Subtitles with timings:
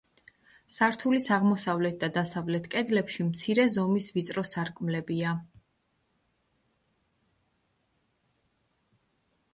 [0.75, 5.35] სართულის აღმოსავლეთ და დასავლეთ კედლებში მცირე ზომის, ვიწრო სარკმლებია.